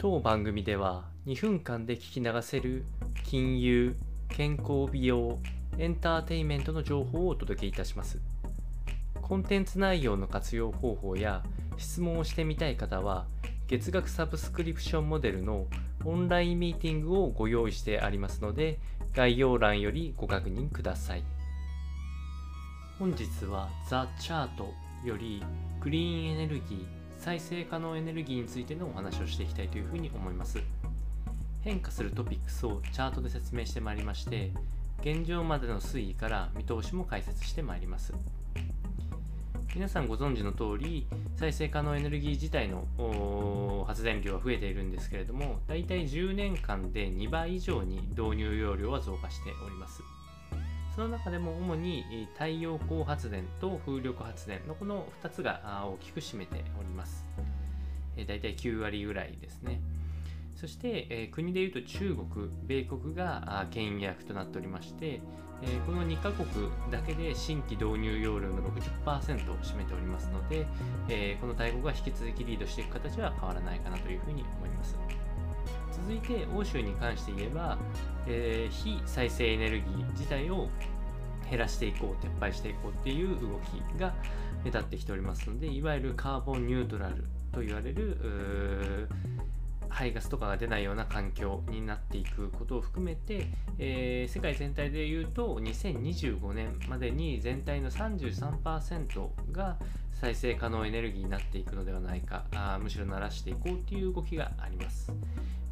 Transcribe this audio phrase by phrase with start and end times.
[0.00, 2.84] 当番組では2分間で聞き流せる
[3.24, 3.96] 金融、
[4.28, 5.40] 健康美容、
[5.76, 8.20] エンターテインメントの情報をお届けいたします。
[9.20, 11.42] コンテンツ内容の活用方法や
[11.78, 13.26] 質問をしてみたい方は
[13.66, 15.66] 月額サブスクリプションモデルの
[16.04, 18.78] オンラインミーティングをご用意してありますので
[19.16, 21.24] 概要欄よりご確認ください。
[23.00, 24.72] 本日はザ・チャート
[25.04, 25.42] より
[25.80, 30.62] グリーンエネルギー再生可能エネルギーについてのお話をしていきたいというふうに思います。
[31.60, 34.50] 変化するトピックスをチャートで説明してまいりまして
[35.02, 38.14] 現状までの推移から見通しも解説してまいります。
[39.74, 50.02] 皆さんご存知の通り再生可能エネルギー自体の発電量は増えているんですけれども大体10年間で2倍以上に導入容量は増加しております。
[50.98, 57.24] その中でも主に太陽光発電と風力発電のこの2つが大きく占めております。
[58.16, 59.80] だいたい9割ぐらいですね。
[60.56, 65.20] そして、え国でいうと中国、米国が牽引役となっておりまして、
[65.62, 68.60] えこの2カ国だけで新規導入容量の
[69.16, 70.66] 60%を占めておりますので、
[71.08, 74.96] えこの大国が引き続きリードしていく形は変わらないかなというふうに思います。
[75.92, 77.78] 続いて欧州に関して言えば、
[78.26, 80.68] えー、非再生エネルギー自体を
[81.50, 84.14] 減らしていこう撤廃していこうっていう動きが
[84.64, 89.08] 目立ってきておりますのでいわゆるカーボンニュートラルと言われる
[89.88, 93.46] 排ガスとかが出ないような環境になっていくことを含めて、
[93.78, 99.76] えー、世界全体でいうと2025年までに全体の33%が
[100.12, 105.12] 再生可能エネルギーになっていくのではないかあむしろ鳴らしていこうという動きがあります。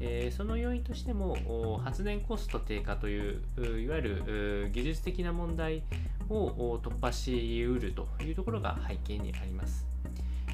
[0.00, 3.42] えー、その要因としても発電コスト低下という
[3.80, 5.82] いわゆる技術的な問題
[6.28, 9.93] を突破しうるというところが背景にあります。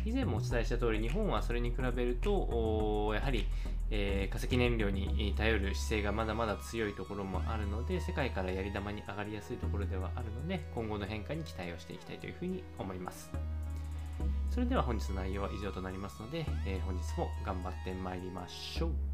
[0.04, 3.46] 以前もお伝えした通り日本はそれに比べるとやはり、
[3.90, 13.30] えー、化石燃料に頼る姿勢がまだまだ強いところもあるので世界からやり玉に上がりやすいところではあるので今後の変化に期待をしていきたいというふうに思います。
[14.50, 19.09] それでは本日の内容は以上となりますので、えー、本日も頑張ってまいりましょう。